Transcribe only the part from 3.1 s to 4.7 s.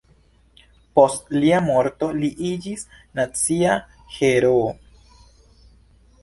nacia heroo.